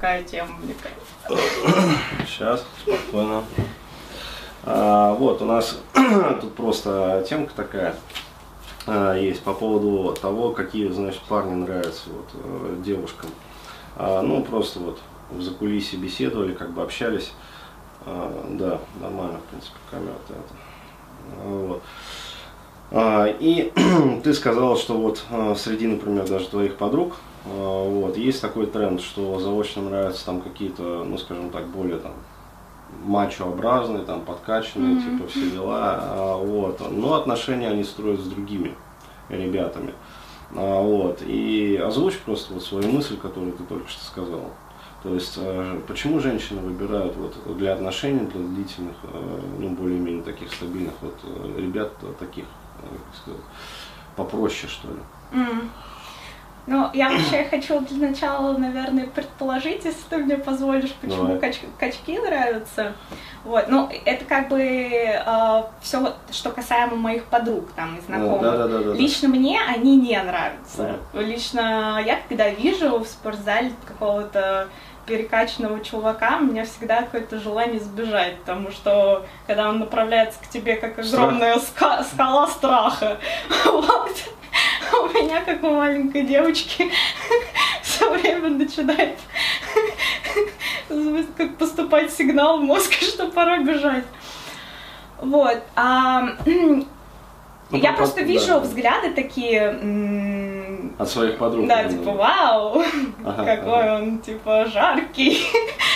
такая 0.00 0.22
тема, 0.22 0.56
кажется. 0.82 1.46
Сейчас, 2.26 2.64
спокойно. 2.80 3.44
А, 4.64 5.12
вот, 5.12 5.42
у 5.42 5.44
нас 5.44 5.78
тут 6.40 6.54
просто 6.54 7.24
темка 7.28 7.52
такая 7.54 7.94
а, 8.86 9.14
есть 9.14 9.42
по 9.42 9.52
поводу 9.52 10.14
того, 10.14 10.52
какие, 10.52 10.88
значит, 10.88 11.20
парни 11.22 11.54
нравятся 11.54 12.08
вот, 12.08 12.28
э, 12.32 12.76
девушкам. 12.82 13.28
А, 13.96 14.22
ну, 14.22 14.42
просто 14.42 14.80
вот 14.80 15.00
в 15.30 15.42
закулисье 15.42 15.98
беседовали, 15.98 16.54
как 16.54 16.70
бы 16.72 16.82
общались. 16.82 17.32
А, 18.06 18.46
да, 18.50 18.80
нормально, 19.02 19.38
в 19.38 19.50
принципе, 19.50 19.76
камера-то 19.90 20.32
это. 20.32 20.54
А, 21.42 21.66
вот. 21.66 21.82
А, 22.92 23.26
и 23.26 23.72
ты 24.24 24.34
сказал, 24.34 24.76
что 24.76 24.96
вот 24.96 25.24
а, 25.30 25.54
среди, 25.54 25.86
например, 25.86 26.28
даже 26.28 26.48
твоих 26.48 26.76
подруг, 26.76 27.14
а, 27.44 27.88
вот, 27.88 28.16
есть 28.16 28.40
такой 28.40 28.66
тренд, 28.66 29.00
что 29.00 29.38
заочно 29.38 29.82
нравятся 29.82 30.26
там 30.26 30.40
какие-то, 30.40 31.04
ну, 31.04 31.16
скажем 31.18 31.50
так, 31.50 31.66
более 31.68 31.98
там 31.98 32.12
мачообразные, 33.04 34.02
там 34.02 34.22
подкачанные, 34.22 34.96
mm-hmm. 34.96 35.16
типа 35.16 35.28
все 35.28 35.50
дела, 35.50 36.36
вот. 36.42 36.80
Но 36.90 37.14
отношения 37.14 37.68
они 37.68 37.84
строят 37.84 38.20
с 38.20 38.24
другими 38.24 38.74
ребятами. 39.28 39.94
Вот. 40.50 41.22
И 41.24 41.76
озвучь 41.76 42.18
просто 42.18 42.54
вот 42.54 42.64
свою 42.64 42.90
мысль, 42.90 43.16
которую 43.16 43.52
ты 43.52 43.62
только 43.62 43.88
что 43.88 44.04
сказал. 44.04 44.42
То 45.04 45.14
есть, 45.14 45.38
почему 45.86 46.18
женщины 46.18 46.60
выбирают 46.60 47.14
вот 47.16 47.56
для 47.56 47.74
отношений, 47.74 48.26
для 48.26 48.42
длительных, 48.42 48.96
а, 49.04 49.40
ну, 49.60 49.70
более-менее 49.70 50.24
таких 50.24 50.52
стабильных, 50.52 50.94
вот 51.00 51.14
ребят 51.56 51.92
таких, 52.18 52.44
сказать, 53.14 53.40
попроще, 54.16 54.68
что 54.68 54.88
ли? 54.88 55.00
Mm. 55.32 55.68
Ну, 56.66 56.88
я 56.92 57.10
вообще 57.10 57.44
хочу 57.50 57.80
для 57.80 58.10
начала, 58.10 58.56
наверное, 58.56 59.06
предположить, 59.06 59.84
если 59.84 60.02
ты 60.08 60.18
мне 60.18 60.36
позволишь, 60.36 60.92
почему 61.00 61.38
кач 61.38 61.60
качки 61.78 62.18
нравятся. 62.18 62.92
Вот, 63.44 63.68
ну, 63.68 63.88
это 64.04 64.24
как 64.24 64.48
бы 64.50 64.60
э, 64.60 65.62
все, 65.80 66.14
что 66.30 66.50
касаемо 66.50 66.94
моих 66.94 67.24
подруг 67.24 67.72
там 67.74 67.96
и 67.96 68.00
знакомых. 68.02 68.42
Да, 68.42 68.56
да, 68.56 68.68
да, 68.68 68.78
да, 68.82 68.92
Лично 68.92 69.28
мне 69.28 69.58
они 69.60 69.96
не 69.96 70.22
нравятся. 70.22 70.98
Да. 71.12 71.20
Лично 71.20 72.02
я, 72.04 72.20
когда 72.28 72.50
вижу 72.50 72.98
в 72.98 73.06
спортзале 73.06 73.72
какого-то 73.86 74.68
перекачанного 75.10 75.80
чувака, 75.80 76.38
у 76.40 76.44
меня 76.44 76.64
всегда 76.64 77.02
какое-то 77.02 77.40
желание 77.40 77.80
сбежать, 77.80 78.38
потому 78.38 78.70
что 78.70 79.26
когда 79.48 79.68
он 79.68 79.80
направляется 79.80 80.38
к 80.40 80.48
тебе 80.48 80.76
как 80.76 81.00
огромная 81.00 81.58
ска 81.58 82.04
скала 82.04 82.46
страха, 82.46 83.18
вот, 83.64 84.16
у 84.92 85.06
меня, 85.08 85.40
как 85.40 85.64
у 85.64 85.70
маленькой 85.70 86.22
девочки, 86.22 86.92
все 87.82 88.08
время 88.08 88.50
начинает 88.50 89.18
как 91.36 91.56
поступать 91.56 92.12
сигнал 92.12 92.60
в 92.60 92.62
мозг, 92.62 92.92
что 92.92 93.26
пора 93.32 93.58
бежать. 93.58 94.04
Вот. 95.18 95.60
А, 95.74 96.36
ну, 96.46 96.86
я 97.72 97.92
просто 97.94 98.22
вижу 98.22 98.46
да. 98.46 98.60
взгляды 98.60 99.10
такие... 99.12 99.72
От 101.00 101.08
своих 101.08 101.38
подруг. 101.38 101.66
Да, 101.66 101.84
типа, 101.84 102.12
вау, 102.12 102.82
ага, 103.24 103.44
какой 103.44 103.84
ага. 103.84 104.02
он, 104.02 104.18
типа, 104.18 104.66
жаркий. 104.66 105.46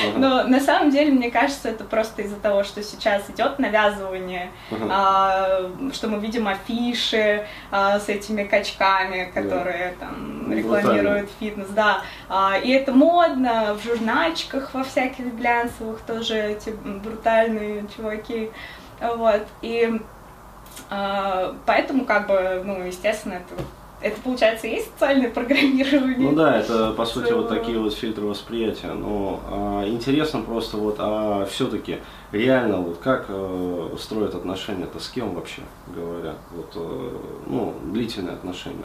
Ага. 0.02 0.18
Но 0.18 0.44
на 0.44 0.60
самом 0.60 0.90
деле, 0.90 1.12
мне 1.12 1.30
кажется, 1.30 1.68
это 1.68 1.84
просто 1.84 2.22
из-за 2.22 2.36
того, 2.36 2.64
что 2.64 2.82
сейчас 2.82 3.28
идет 3.28 3.58
навязывание, 3.58 4.50
ага. 4.70 4.86
а, 4.90 5.70
что 5.92 6.08
мы 6.08 6.18
видим 6.18 6.48
афиши 6.48 7.46
а, 7.70 8.00
с 8.00 8.08
этими 8.08 8.44
качками, 8.44 9.30
которые 9.34 9.94
да. 10.00 10.06
там 10.06 10.52
рекламируют 10.52 11.30
фитнес, 11.38 11.68
да. 11.68 12.00
А, 12.28 12.56
и 12.56 12.70
это 12.70 12.92
модно 12.92 13.76
в 13.78 13.84
журнальчиках 13.84 14.72
во 14.72 14.84
всяких 14.84 15.34
глянцевых 15.34 16.00
тоже 16.00 16.36
эти 16.36 16.70
брутальные 16.70 17.84
чуваки. 17.94 18.50
Вот. 19.00 19.42
И 19.60 20.00
а, 20.90 21.54
поэтому, 21.66 22.04
как 22.04 22.26
бы, 22.26 22.62
ну, 22.64 22.82
естественно, 22.84 23.34
это 23.34 23.62
это, 24.04 24.20
получается, 24.20 24.66
есть 24.66 24.92
социальное 24.92 25.30
программирование? 25.30 26.18
Ну 26.18 26.32
да, 26.32 26.58
это, 26.58 26.92
по 26.92 27.06
сути, 27.06 27.32
вот 27.32 27.48
такие 27.48 27.78
вот 27.78 27.94
фильтры 27.94 28.26
восприятия. 28.26 28.92
Но 28.92 29.40
а, 29.50 29.88
интересно 29.88 30.42
просто 30.42 30.76
вот, 30.76 30.96
а 30.98 31.46
все-таки 31.46 32.00
реально 32.30 32.80
вот 32.80 32.98
как 32.98 33.24
э, 33.28 33.88
строят 33.98 34.34
отношения-то, 34.34 35.00
с 35.00 35.08
кем 35.08 35.34
вообще 35.34 35.62
говоря? 35.86 36.34
Вот, 36.50 36.72
э, 36.74 37.10
ну, 37.46 37.74
длительные 37.84 38.34
отношения. 38.34 38.84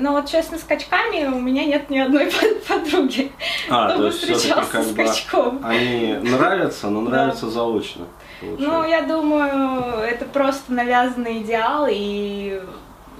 Ну 0.00 0.12
вот 0.12 0.26
честно, 0.26 0.56
с 0.56 0.62
качками 0.62 1.26
у 1.26 1.38
меня 1.38 1.66
нет 1.66 1.90
ни 1.90 1.98
одной 1.98 2.30
подруги, 2.68 3.30
а, 3.68 3.90
кто 3.90 4.02
бы 4.04 4.10
встречался 4.10 4.82
с 4.82 4.94
качком. 4.94 5.60
Они 5.62 6.14
нравятся, 6.22 6.88
но 6.88 7.02
нравятся 7.02 7.44
да. 7.44 7.52
заочно. 7.52 8.06
Получается. 8.40 8.66
Ну, 8.66 8.86
я 8.86 9.02
думаю, 9.02 10.00
это 10.00 10.24
просто 10.24 10.72
навязанный 10.72 11.42
идеал, 11.42 11.86
и 11.90 12.62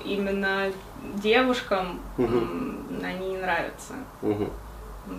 именно 0.04 0.72
девушкам 1.14 2.00
угу. 2.16 2.40
они 3.02 3.28
не 3.30 3.36
нравятся. 3.38 3.94
Угу. 4.22 4.50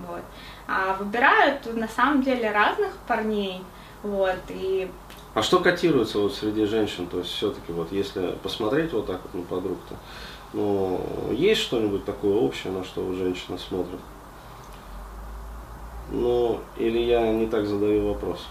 Вот. 0.08 0.22
А 0.68 0.96
выбирают 1.00 1.74
на 1.76 1.88
самом 1.88 2.22
деле 2.22 2.52
разных 2.52 2.92
парней. 3.08 3.62
Вот, 4.04 4.40
и 4.50 4.90
а 5.36 5.44
что 5.44 5.60
котируется 5.60 6.20
вот 6.20 6.34
среди 6.34 6.66
женщин? 6.66 7.08
То 7.08 7.20
есть 7.20 7.32
все-таки 7.32 7.72
вот 7.72 7.92
если 7.92 8.32
посмотреть 8.42 8.94
вот 8.94 9.06
так 9.06 9.22
вот 9.24 9.34
на 9.34 9.42
подруг-то, 9.44 9.96
ну, 10.54 11.02
есть 11.32 11.62
что-нибудь 11.62 12.06
такое 12.06 12.34
общее, 12.34 12.74
на 12.74 12.84
что 12.84 13.14
женщина 13.14 13.58
смотрит? 13.58 14.00
Ну, 16.12 16.60
или 16.78 17.00
я 17.00 17.32
не 17.32 17.46
так 17.46 17.68
задаю 17.68 18.14
вопрос? 18.14 18.48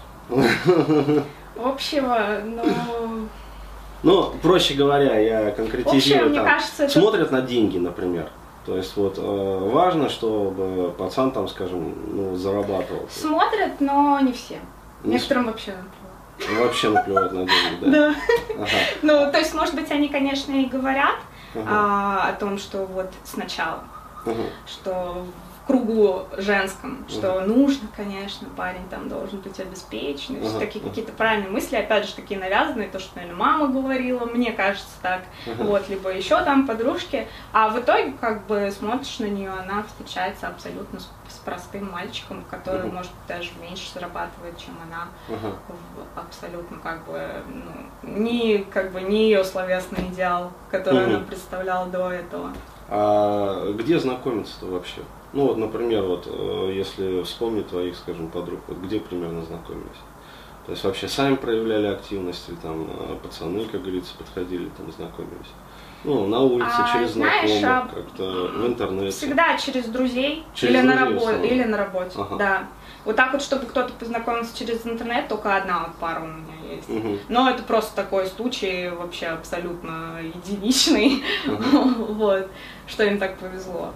Общего, 1.57 2.41
ну... 2.45 3.27
Ну, 4.03 4.33
проще 4.41 4.73
говоря, 4.75 5.17
я 5.19 5.51
конкретизирую. 5.51 6.27
Общее, 6.27 6.43
там, 6.43 6.45
кажется, 6.45 6.83
это... 6.83 6.93
Смотрят 6.93 7.31
на 7.31 7.41
деньги, 7.41 7.77
например. 7.77 8.29
То 8.65 8.77
есть 8.77 8.95
вот 8.95 9.17
э, 9.17 9.69
важно, 9.71 10.09
чтобы 10.09 10.91
пацан 10.97 11.31
там, 11.31 11.47
скажем, 11.47 11.93
ну, 12.07 12.35
зарабатывал. 12.35 13.07
Смотрят, 13.09 13.79
но 13.79 14.19
не 14.19 14.31
все. 14.31 14.59
Не 15.03 15.13
Некоторым 15.13 15.45
с... 15.45 15.47
вообще 15.47 15.73
наплевать. 15.73 16.61
Вообще 16.61 16.89
наплевать 16.89 17.31
на 17.31 17.45
деньги, 17.45 17.77
да? 17.81 17.89
Да. 17.89 18.15
Ага. 18.55 18.67
Ну, 19.01 19.31
то 19.31 19.37
есть, 19.39 19.53
может 19.53 19.75
быть, 19.75 19.89
они, 19.91 20.07
конечно, 20.07 20.51
и 20.51 20.65
говорят 20.65 21.15
ага. 21.55 21.65
а, 21.67 22.29
о 22.29 22.33
том, 22.33 22.57
что 22.57 22.85
вот 22.85 23.11
сначала, 23.23 23.83
ага. 24.25 24.35
что 24.67 25.25
кругу 25.69 26.25
женском, 26.35 27.05
что 27.07 27.27
uh-huh. 27.27 27.45
нужно, 27.45 27.87
конечно, 27.95 28.47
парень 28.57 28.89
там 28.89 29.07
должен 29.07 29.39
быть 29.39 29.59
обеспеченный, 29.59 30.39
uh-huh. 30.39 30.57
такие 30.57 30.83
какие-то 30.83 31.11
правильные 31.11 31.51
мысли, 31.51 31.75
опять 31.75 32.07
же, 32.07 32.15
такие 32.15 32.39
навязанные, 32.39 32.87
то, 32.87 32.97
что, 32.97 33.15
наверное, 33.17 33.37
мама 33.37 33.67
говорила, 33.67 34.25
мне 34.25 34.51
кажется 34.51 34.89
так, 35.03 35.21
uh-huh. 35.45 35.63
вот, 35.63 35.87
либо 35.87 36.09
еще 36.09 36.43
там 36.43 36.65
подружки, 36.65 37.27
а 37.53 37.69
в 37.69 37.79
итоге, 37.79 38.13
как 38.19 38.47
бы, 38.47 38.73
смотришь 38.75 39.19
на 39.19 39.25
нее, 39.25 39.51
она 39.51 39.83
встречается 39.83 40.47
абсолютно 40.47 41.01
с, 41.01 41.03
с 41.27 41.35
простым 41.45 41.91
мальчиком, 41.91 42.43
который, 42.49 42.89
uh-huh. 42.89 42.95
может, 42.95 43.11
даже 43.27 43.51
меньше 43.61 43.93
зарабатывает, 43.93 44.57
чем 44.57 44.73
она, 44.87 45.09
uh-huh. 45.27 45.53
абсолютно, 46.15 46.79
как 46.79 47.05
бы, 47.05 47.21
ну, 47.47 48.09
не, 48.17 48.57
как 48.73 48.91
бы, 48.91 49.01
не 49.01 49.25
ее 49.25 49.43
словесный 49.43 50.07
идеал, 50.07 50.51
который 50.71 51.01
uh-huh. 51.01 51.15
она 51.17 51.19
представляла 51.19 51.85
до 51.85 52.11
этого. 52.11 52.53
А 52.91 53.71
где 53.73 53.99
знакомиться-то 53.99 54.65
вообще? 54.65 55.01
Ну 55.31 55.47
вот, 55.47 55.57
например, 55.57 56.03
вот 56.05 56.27
э, 56.27 56.73
если 56.75 57.21
вспомнить 57.21 57.67
твоих, 57.67 57.95
скажем, 57.95 58.29
подруг, 58.29 58.61
вот 58.67 58.79
где 58.79 58.99
примерно 58.99 59.43
знакомились? 59.43 59.85
То 60.69 60.73
есть 60.73 60.83
вообще 60.83 61.07
сами 61.07 61.33
проявляли 61.33 61.87
активность, 61.87 62.47
или 62.47 62.55
там 62.57 62.87
э, 62.87 63.15
пацаны, 63.23 63.65
как 63.65 63.81
говорится, 63.81 64.13
подходили, 64.15 64.69
там 64.77 64.91
знакомились? 64.91 65.47
Ну, 66.03 66.27
на 66.27 66.41
улице, 66.41 66.69
а, 66.77 66.93
через 66.93 67.13
знаешь, 67.13 67.59
знакомых, 67.59 67.91
а... 67.91 67.95
как-то 67.95 68.51
в 68.53 68.67
интернете. 68.67 69.09
Всегда 69.09 69.57
через 69.57 69.85
друзей 69.85 70.45
через 70.53 70.75
или, 70.75 70.81
друзей, 70.83 70.95
на 70.95 71.09
рабо- 71.09 71.47
или 71.47 71.63
на 71.63 71.77
работе, 71.77 72.11
ага. 72.19 72.35
да. 72.35 72.67
Вот 73.03 73.15
так 73.15 73.33
вот, 73.33 73.41
чтобы 73.41 73.65
кто-то 73.65 73.93
познакомился 73.93 74.55
через 74.55 74.85
интернет, 74.85 75.27
только 75.27 75.55
одна 75.55 75.87
вот 75.87 75.95
пара 75.95 76.19
у 76.19 76.27
меня 76.27 76.75
есть. 76.75 76.87
Угу. 76.87 77.17
Но 77.29 77.49
это 77.49 77.63
просто 77.63 77.95
такой 77.95 78.27
случай 78.27 78.89
вообще 78.89 79.25
абсолютно 79.25 80.19
единичный, 80.21 81.23
угу. 81.47 82.13
вот, 82.13 82.47
что 82.85 83.05
им 83.05 83.17
так 83.17 83.39
повезло. 83.39 83.91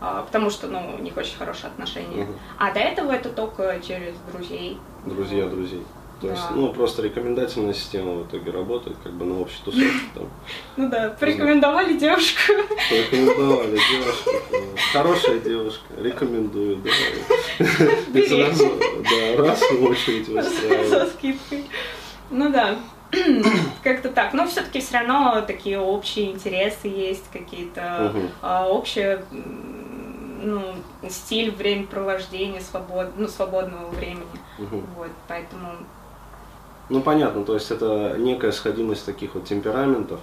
А, 0.00 0.24
потому 0.24 0.50
что, 0.50 0.66
ну, 0.66 0.96
у 0.98 1.00
них 1.00 1.16
очень 1.16 1.36
хорошие 1.36 1.68
отношения. 1.68 2.24
Угу. 2.24 2.32
А 2.58 2.72
до 2.72 2.80
этого 2.80 3.12
это 3.12 3.28
только 3.28 3.80
через 3.86 4.16
друзей. 4.32 4.80
Друзья 5.06 5.46
друзей. 5.46 5.84
То 6.20 6.26
да. 6.26 6.32
есть, 6.32 6.44
ну, 6.54 6.72
просто 6.72 7.02
рекомендательная 7.02 7.74
система 7.74 8.12
в 8.14 8.26
итоге 8.26 8.50
работает, 8.50 8.96
как 9.04 9.12
бы 9.12 9.24
на 9.24 9.40
общей 9.40 9.62
тусовке 9.64 9.88
там. 10.14 10.28
Ну 10.76 10.88
да, 10.88 11.16
порекомендовали 11.18 11.96
девушку. 11.96 12.52
Порекомендовали 12.88 13.78
девушку. 13.92 14.30
Хорошая 14.92 15.38
девушка, 15.38 15.84
рекомендую, 15.96 16.76
да. 16.78 16.90
Сразу, 18.28 18.72
да, 18.78 19.42
раз 19.42 19.60
в 19.60 19.84
очередь 19.84 20.28
выстраивать. 20.28 20.88
Со 20.88 21.06
скидкой. 21.06 21.64
Ну 22.30 22.50
да. 22.50 22.78
как-то 23.82 24.08
так. 24.10 24.34
Но 24.34 24.46
все-таки 24.46 24.80
все 24.80 24.98
равно 24.98 25.40
такие 25.46 25.78
общие 25.78 26.32
интересы 26.32 26.88
есть, 26.88 27.24
какие-то 27.32 28.12
угу. 28.14 28.74
общие 28.74 29.24
ну, 30.42 30.74
стиль 31.08 31.50
времяпровождения 31.50 32.60
свобод, 32.60 33.12
ну, 33.16 33.28
свободного 33.28 33.88
времени. 33.90 34.26
Угу. 34.58 34.82
Вот, 34.96 35.10
поэтому... 35.26 35.70
Ну, 36.88 37.02
понятно, 37.02 37.44
то 37.44 37.54
есть 37.54 37.70
это 37.70 38.16
некая 38.18 38.52
сходимость 38.52 39.04
таких 39.04 39.34
вот 39.34 39.44
темпераментов, 39.44 40.20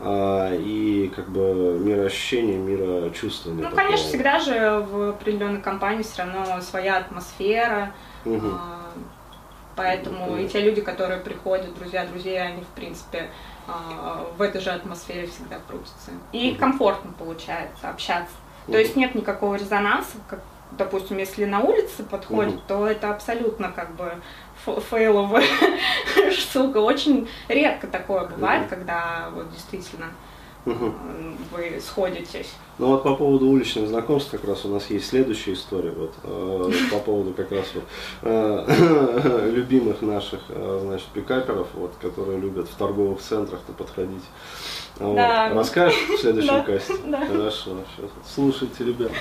а, 0.00 0.54
и 0.54 1.08
как 1.14 1.28
бы 1.28 1.78
мироощущение, 1.80 2.56
мирочувствование. 2.56 3.64
Ну, 3.64 3.70
такого. 3.70 3.86
конечно, 3.86 4.08
всегда 4.08 4.38
же 4.38 4.86
в 4.90 5.10
определенной 5.10 5.60
компании 5.60 6.02
все 6.02 6.22
равно 6.22 6.60
своя 6.60 6.98
атмосфера, 6.98 7.92
угу. 8.24 8.46
а, 8.46 8.90
поэтому 9.74 10.26
ну, 10.26 10.38
и 10.38 10.48
те 10.48 10.60
люди, 10.60 10.80
которые 10.80 11.20
приходят, 11.20 11.74
друзья, 11.74 12.06
друзья, 12.06 12.42
они 12.42 12.62
в 12.62 12.68
принципе 12.68 13.28
а, 13.66 14.30
в 14.36 14.40
этой 14.40 14.60
же 14.60 14.70
атмосфере 14.70 15.26
всегда 15.26 15.56
крутятся. 15.66 16.12
И 16.32 16.52
угу. 16.52 16.60
комфортно 16.60 17.12
получается 17.18 17.90
общаться. 17.90 18.34
Угу. 18.66 18.72
То 18.72 18.78
есть 18.78 18.94
нет 18.94 19.14
никакого 19.14 19.56
резонанса, 19.56 20.16
как, 20.28 20.40
допустим, 20.72 21.18
если 21.18 21.44
на 21.44 21.60
улице 21.60 22.02
подходит, 22.04 22.54
угу. 22.54 22.62
то 22.68 22.86
это 22.86 23.10
абсолютно 23.10 23.70
как 23.70 23.94
бы 23.96 24.12
фейловая 24.90 25.44
штука. 26.32 26.78
Очень 26.78 27.28
редко 27.48 27.86
такое 27.86 28.26
бывает, 28.26 28.62
угу. 28.62 28.70
когда 28.70 29.30
вот 29.34 29.50
действительно 29.52 30.06
угу. 30.64 30.94
вы 31.52 31.80
сходитесь. 31.80 32.54
Ну 32.78 32.88
вот 32.88 33.02
по 33.02 33.14
поводу 33.16 33.46
уличных 33.46 33.88
знакомств 33.88 34.30
как 34.30 34.44
раз 34.44 34.64
у 34.64 34.68
нас 34.68 34.88
есть 34.90 35.08
следующая 35.08 35.54
история 35.54 35.90
вот 35.90 36.14
э, 36.22 36.70
по 36.92 36.98
поводу 36.98 37.32
как 37.32 37.50
раз 37.50 37.66
вот 37.74 37.84
э, 38.22 39.50
любимых 39.52 40.00
наших 40.00 40.40
э, 40.48 40.80
значит 40.82 41.08
пикаперов 41.08 41.66
вот 41.74 41.92
которые 42.00 42.38
любят 42.38 42.68
в 42.68 42.74
торговых 42.76 43.20
центрах-то 43.20 43.72
подходить. 43.72 44.24
Вот. 44.98 45.16
Да. 45.16 45.52
Расскажешь 45.54 45.98
в 46.08 46.18
следующем 46.18 46.64
касте? 46.66 46.94
Да. 47.06 47.26
Хорошо, 47.26 47.70
сейчас 47.96 48.10
слушайте, 48.34 48.84
ребят. 48.84 49.12